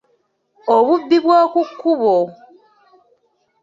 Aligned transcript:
Obubi 0.75 1.17
bw’oku 1.23 1.61
kkubo. 1.69 2.15